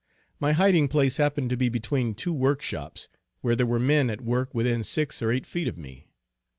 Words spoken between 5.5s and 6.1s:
of me.